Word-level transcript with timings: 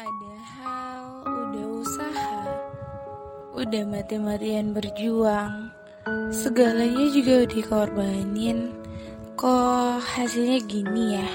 Padahal 0.00 1.28
udah 1.28 1.66
usaha, 1.84 2.40
udah 3.52 3.84
mati-matian 3.84 4.72
berjuang, 4.72 5.68
segalanya 6.32 7.04
juga 7.12 7.44
dikorbanin. 7.44 8.72
Kok 9.36 10.00
hasilnya 10.00 10.56
gini 10.64 11.20
ya? 11.20 11.30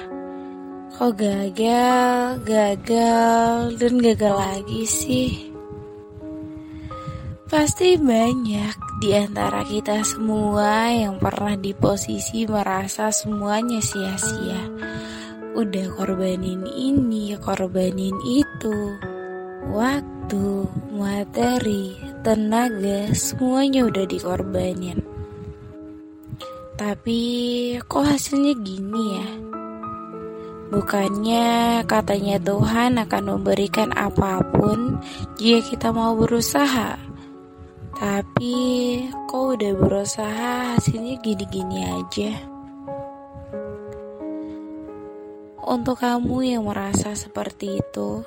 Kok 0.97 1.13
gagal, 1.13 2.41
gagal, 2.41 3.77
dan 3.77 3.93
gagal 4.01 4.33
lagi 4.33 4.81
sih? 4.89 5.53
Pasti 7.45 8.01
banyak 8.01 8.73
di 8.97 9.13
antara 9.13 9.61
kita 9.61 10.01
semua 10.01 10.89
yang 10.89 11.21
pernah 11.21 11.53
di 11.53 11.69
posisi 11.77 12.49
merasa 12.49 13.13
semuanya 13.13 13.77
sia-sia. 13.77 14.73
Udah 15.55 15.87
korbanin 15.95 16.67
ini, 16.67 17.31
korbanin 17.39 18.11
itu. 18.27 18.99
Waktu, 19.71 20.67
materi, 20.91 21.95
tenaga, 22.27 23.15
semuanya 23.15 23.87
udah 23.87 24.03
dikorbanin. 24.03 24.99
Tapi 26.75 27.21
kok 27.87 28.03
hasilnya 28.03 28.51
gini 28.59 29.03
ya? 29.15 29.29
Bukannya 30.75 31.47
katanya 31.87 32.35
Tuhan 32.35 32.99
akan 32.99 33.23
memberikan 33.23 33.95
apa 33.95 34.43
pun 34.51 34.99
jika 35.39 35.71
kita 35.71 35.87
mau 35.95 36.19
berusaha. 36.19 36.99
Tapi 37.95 38.55
kok 39.31 39.55
udah 39.55 39.71
berusaha 39.71 40.75
hasilnya 40.75 41.15
gini-gini 41.23 41.79
aja. 41.87 42.54
Untuk 45.65 45.97
kamu 45.97 46.45
yang 46.45 46.69
merasa 46.69 47.17
seperti 47.17 47.81
itu, 47.81 48.21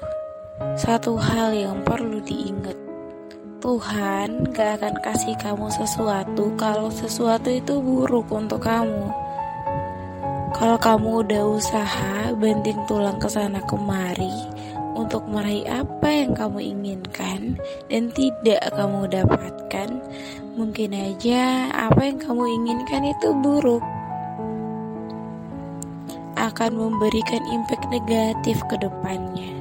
satu 0.75 1.15
hal 1.15 1.55
yang 1.55 1.87
perlu 1.87 2.19
diingat. 2.19 2.75
Tuhan 3.63 4.51
gak 4.51 4.83
akan 4.83 4.99
kasih 5.07 5.39
kamu 5.39 5.71
sesuatu 5.71 6.51
kalau 6.59 6.91
sesuatu 6.91 7.47
itu 7.47 7.79
buruk 7.79 8.27
untuk 8.35 8.67
kamu. 8.67 9.15
Kalau 10.51 10.83
kamu 10.83 11.23
udah 11.23 11.43
usaha 11.55 12.35
banting 12.35 12.83
tulang 12.91 13.23
ke 13.23 13.31
sana 13.31 13.63
kemari 13.71 14.35
untuk 14.99 15.23
meraih 15.31 15.63
apa 15.87 16.11
yang 16.11 16.35
kamu 16.35 16.59
inginkan 16.59 17.55
dan 17.87 18.11
tidak 18.19 18.67
kamu 18.75 19.07
dapatkan, 19.07 20.03
mungkin 20.59 20.91
aja 20.91 21.71
apa 21.71 22.03
yang 22.03 22.19
kamu 22.19 22.51
inginkan 22.51 23.15
itu 23.15 23.31
buruk. 23.31 23.98
Akan 26.49 26.81
memberikan 26.81 27.45
impact 27.53 27.93
negatif 27.93 28.57
ke 28.73 28.81
depannya. 28.81 29.53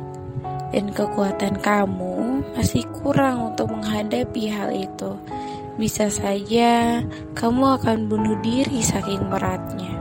Dan 0.71 0.95
kekuatan 0.95 1.59
kamu 1.59 2.47
masih 2.55 2.87
kurang 3.03 3.51
untuk 3.51 3.75
menghadapi 3.75 4.47
hal 4.47 4.71
itu. 4.71 5.19
Bisa 5.75 6.07
saja 6.07 7.03
kamu 7.35 7.75
akan 7.75 8.07
bunuh 8.07 8.39
diri 8.39 8.79
saking 8.79 9.19
beratnya. 9.27 9.99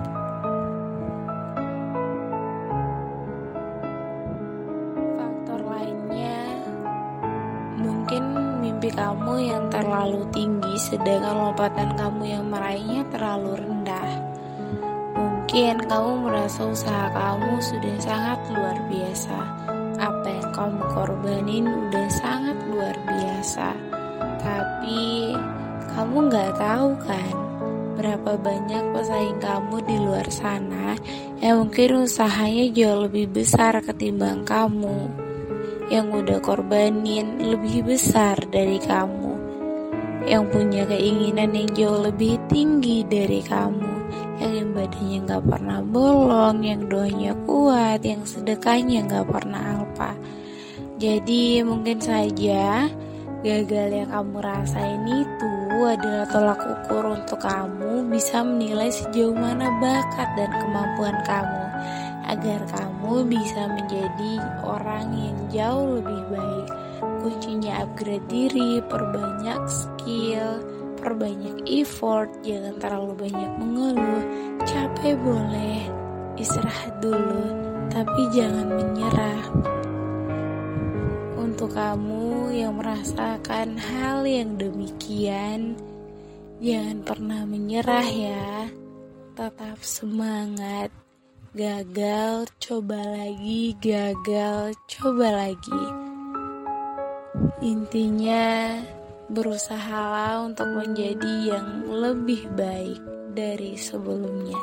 Faktor 5.19 5.61
lainnya 5.67 6.39
mungkin 7.83 8.23
mimpi 8.63 8.95
kamu 8.95 9.35
yang 9.43 9.67
terlalu 9.75 10.23
tinggi 10.31 10.79
sedangkan 10.79 11.51
lompatan 11.51 11.99
kamu 11.99 12.23
yang 12.31 12.47
meraihnya 12.47 13.03
terlalu 13.11 13.59
rendah. 13.59 14.36
Mungkin 15.57 15.89
kamu 15.89 16.29
merasa 16.29 16.69
usaha 16.69 17.09
kamu 17.17 17.57
sudah 17.65 17.97
sangat 17.97 18.45
luar 18.53 18.77
biasa. 18.93 19.39
Apa 19.97 20.29
yang 20.29 20.51
kamu 20.53 20.81
korbanin 20.93 21.65
udah 21.65 22.09
sangat 22.13 22.61
luar 22.69 22.93
biasa. 23.09 23.73
Tapi 24.37 25.33
kamu 25.97 26.29
nggak 26.29 26.61
tahu 26.61 26.89
kan 27.01 27.35
berapa 27.97 28.37
banyak 28.37 28.85
pesaing 28.93 29.41
kamu 29.41 29.77
di 29.89 29.97
luar 29.97 30.29
sana 30.29 30.93
yang 31.41 31.65
mungkin 31.65 32.05
usahanya 32.05 32.69
jauh 32.77 33.09
lebih 33.09 33.33
besar 33.33 33.81
ketimbang 33.81 34.45
kamu 34.45 35.09
yang 35.89 36.13
udah 36.13 36.37
korbanin 36.45 37.41
lebih 37.41 37.97
besar 37.97 38.37
dari 38.53 38.77
kamu 38.77 39.33
yang 40.29 40.45
punya 40.53 40.85
keinginan 40.85 41.49
yang 41.57 41.71
jauh 41.73 42.05
lebih 42.05 42.37
tinggi 42.53 43.09
dari 43.09 43.41
kamu 43.41 43.96
yang 44.87 45.27
badannya 45.27 45.27
gak 45.27 45.45
pernah 45.51 45.81
bolong 45.83 46.59
yang 46.63 46.83
doanya 46.87 47.33
kuat 47.43 48.01
yang 48.07 48.23
sedekahnya 48.23 49.03
gak 49.11 49.27
pernah 49.27 49.83
alpa 49.83 50.15
jadi 50.97 51.67
mungkin 51.67 51.99
saja 51.99 52.87
gagal 53.43 53.89
yang 53.93 54.11
kamu 54.11 54.39
rasain 54.43 55.03
itu 55.11 55.55
adalah 55.83 56.27
tolak 56.31 56.61
ukur 56.63 57.05
untuk 57.19 57.43
kamu 57.43 58.07
bisa 58.11 58.41
menilai 58.47 58.89
sejauh 58.89 59.35
mana 59.35 59.69
bakat 59.83 60.29
dan 60.39 60.51
kemampuan 60.55 61.19
kamu 61.27 61.65
agar 62.27 62.61
kamu 62.71 63.23
bisa 63.27 63.71
menjadi 63.71 64.33
orang 64.67 65.15
yang 65.15 65.39
jauh 65.55 66.03
lebih 66.03 66.23
baik. 66.27 66.69
Kuncinya 67.23 67.87
upgrade 67.87 68.27
diri, 68.27 68.83
perbanyak 68.91 69.63
skill, 69.71 70.59
perbanyak 71.07 71.63
effort, 71.71 72.27
jangan 72.43 72.75
terlalu 72.83 73.31
banyak 73.31 73.53
mengeluh. 73.63 74.25
Capek 74.67 75.15
boleh, 75.23 75.87
istirahat 76.35 76.99
dulu, 76.99 77.47
tapi 77.87 78.27
jangan 78.35 78.67
menyerah. 78.75 79.45
Untuk 81.39 81.79
kamu 81.79 82.51
yang 82.51 82.75
merasakan 82.83 83.79
hal 83.79 84.27
yang 84.27 84.59
demikian, 84.59 85.79
jangan 86.59 86.99
pernah 87.07 87.47
menyerah 87.47 88.09
ya. 88.11 88.67
Tetap 89.39 89.79
semangat. 89.87 90.91
Gagal, 91.55 92.51
coba 92.59 92.99
lagi, 92.99 93.79
gagal, 93.79 94.75
coba 94.91 95.47
lagi. 95.47 95.85
Intinya, 97.65 98.77
berusahalah 99.27 100.47
untuk 100.47 100.71
menjadi 100.71 101.57
yang 101.59 101.83
lebih 101.91 102.47
baik 102.55 103.03
dari 103.35 103.75
sebelumnya. 103.75 104.59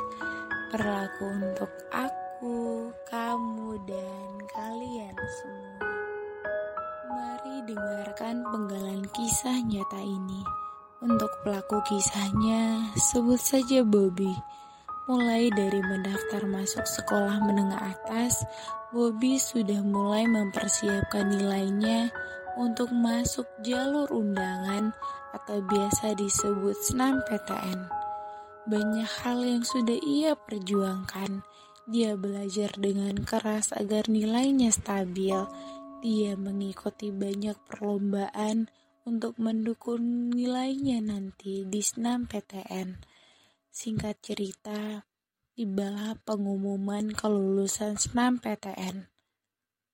Berlaku 0.71 1.25
untuk 1.29 1.71
aku, 1.91 2.89
kamu, 3.11 3.77
dan 3.85 4.29
kalian 4.49 5.15
semua. 5.37 5.77
Mari 7.11 7.55
dengarkan 7.69 8.35
penggalan 8.49 9.03
kisah 9.13 9.59
nyata 9.67 10.01
ini. 10.01 10.41
Untuk 11.03 11.29
pelaku 11.43 11.83
kisahnya, 11.83 12.95
sebut 12.95 13.37
saja 13.37 13.83
Bobby. 13.83 14.31
Mulai 15.03 15.51
dari 15.51 15.83
mendaftar 15.83 16.47
masuk 16.47 16.87
sekolah 16.87 17.43
menengah 17.43 17.91
atas, 17.91 18.47
Bobby 18.95 19.35
sudah 19.35 19.83
mulai 19.83 20.23
mempersiapkan 20.23 21.27
nilainya 21.27 22.07
untuk 22.57 22.93
masuk 22.93 23.45
jalur 23.65 24.09
undangan 24.13 24.93
atau 25.33 25.61
biasa 25.65 26.13
disebut 26.13 26.77
SNMPTN. 26.77 27.89
Banyak 28.63 29.11
hal 29.23 29.43
yang 29.43 29.63
sudah 29.67 29.97
ia 29.99 30.37
perjuangkan. 30.39 31.43
Dia 31.83 32.15
belajar 32.15 32.71
dengan 32.79 33.19
keras 33.27 33.75
agar 33.75 34.07
nilainya 34.07 34.71
stabil. 34.71 35.35
Dia 35.99 36.33
mengikuti 36.39 37.11
banyak 37.11 37.59
perlombaan 37.67 38.71
untuk 39.03 39.35
mendukung 39.35 40.31
nilainya 40.31 41.03
nanti 41.03 41.67
di 41.67 41.79
SNMPTN. 41.83 43.03
Singkat 43.67 44.15
cerita, 44.23 45.03
tibalah 45.53 46.15
pengumuman 46.23 47.11
kelulusan 47.11 47.99
SNMPTN. 47.99 49.12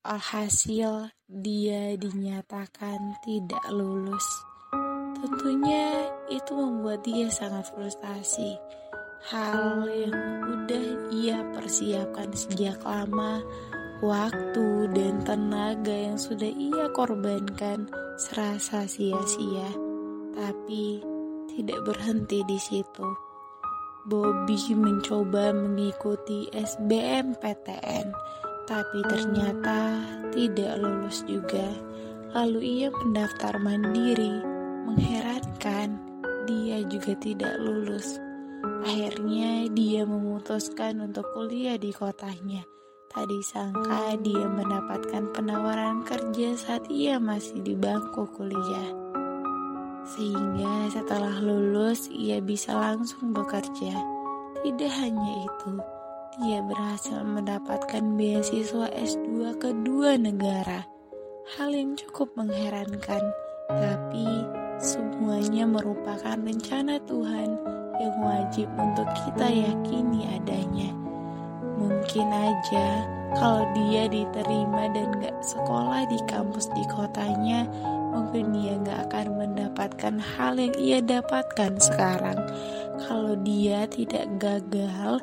Alhasil, 0.09 1.13
dia 1.29 1.93
dinyatakan 1.93 3.21
tidak 3.21 3.61
lulus. 3.69 4.25
Tentunya 5.21 6.09
itu 6.33 6.49
membuat 6.57 7.05
dia 7.05 7.29
sangat 7.29 7.69
frustasi. 7.69 8.57
Hal 9.29 9.85
yang 9.85 10.17
udah 10.49 11.13
ia 11.13 11.45
persiapkan 11.53 12.33
sejak 12.33 12.81
lama, 12.81 13.45
waktu 14.01 14.89
dan 14.97 15.21
tenaga 15.21 15.93
yang 15.93 16.17
sudah 16.17 16.49
ia 16.57 16.89
korbankan 16.97 17.85
serasa 18.17 18.89
sia-sia. 18.89 19.69
Tapi 20.33 21.05
tidak 21.53 21.85
berhenti 21.85 22.41
di 22.49 22.57
situ. 22.57 23.05
Bobby 24.09 24.57
mencoba 24.73 25.53
mengikuti 25.53 26.49
SBMPTN, 26.49 28.09
tapi 28.69 29.01
ternyata 29.09 29.97
tidak 30.29 30.77
lulus 30.77 31.25
juga. 31.25 31.65
Lalu 32.37 32.85
ia 32.85 32.93
mendaftar 32.93 33.57
mandiri. 33.57 34.45
Mengherankan, 34.85 35.97
dia 36.45 36.85
juga 36.85 37.17
tidak 37.17 37.57
lulus. 37.57 38.21
Akhirnya 38.85 39.65
dia 39.73 40.05
memutuskan 40.05 41.01
untuk 41.01 41.25
kuliah 41.33 41.81
di 41.81 41.89
kotanya. 41.89 42.61
Tak 43.09 43.25
disangka 43.25 44.13
dia 44.21 44.45
mendapatkan 44.45 45.33
penawaran 45.33 46.05
kerja 46.05 46.53
saat 46.53 46.85
ia 46.93 47.17
masih 47.17 47.65
di 47.65 47.73
bangku 47.73 48.29
kuliah. 48.37 48.93
Sehingga 50.13 50.93
setelah 50.93 51.41
lulus 51.41 52.05
ia 52.13 52.37
bisa 52.37 52.77
langsung 52.77 53.33
bekerja. 53.33 53.97
Tidak 54.61 54.93
hanya 55.01 55.33
itu, 55.49 55.81
dia 56.37 56.61
berhasil 56.61 57.25
mendapatkan 57.25 58.03
beasiswa 58.13 58.85
S2 58.93 59.57
ke 59.57 59.73
dua 59.81 60.13
negara. 60.21 60.85
Hal 61.57 61.73
yang 61.73 61.97
cukup 61.97 62.29
mengherankan, 62.37 63.23
tapi 63.73 64.45
semuanya 64.77 65.65
merupakan 65.65 66.37
rencana 66.37 67.01
Tuhan 67.09 67.57
yang 67.97 68.15
wajib 68.21 68.69
untuk 68.77 69.09
kita 69.25 69.49
yakini 69.49 70.29
adanya. 70.37 70.93
Mungkin 71.81 72.29
aja 72.29 72.87
kalau 73.33 73.65
dia 73.73 74.05
diterima 74.05 74.93
dan 74.93 75.09
gak 75.17 75.37
sekolah 75.41 76.05
di 76.05 76.21
kampus 76.29 76.69
di 76.77 76.85
kotanya, 76.93 77.65
mungkin 78.13 78.53
dia 78.53 78.77
gak 78.85 79.09
akan 79.09 79.27
mendapatkan 79.33 80.15
hal 80.21 80.61
yang 80.61 80.73
ia 80.77 80.99
dapatkan 81.01 81.77
sekarang. 81.81 82.37
Kalau 83.09 83.33
dia 83.41 83.89
tidak 83.89 84.29
gagal, 84.37 85.17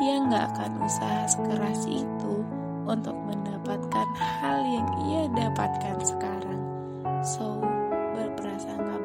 dia 0.00 0.16
gak 0.32 0.56
akan 0.56 0.72
usaha 0.80 1.28
sekeras 1.28 1.84
itu 1.84 2.40
untuk 2.88 3.14
mendapatkan 3.28 4.08
hal 4.16 4.58
yang 4.64 4.88
ia 5.06 5.22
dapatkan 5.36 5.96
sekarang. 6.00 6.60
So, 7.20 7.60
berprasangka 8.16 8.99